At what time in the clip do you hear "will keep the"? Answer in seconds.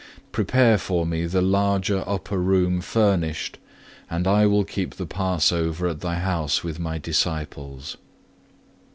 4.47-5.05